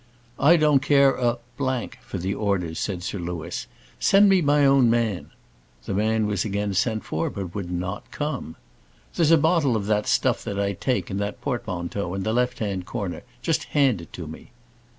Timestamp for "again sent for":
6.43-7.29